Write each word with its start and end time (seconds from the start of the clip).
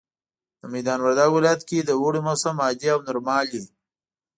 د 0.59 0.61
ميدان 0.73 0.99
وردګ 1.01 1.29
ولايت 1.33 1.61
کي 1.69 1.79
د 1.83 1.89
اوړي 2.01 2.21
موسم 2.27 2.55
عادي 2.65 2.87
او 2.93 2.99
نورمال 3.07 3.45
وي 3.53 3.63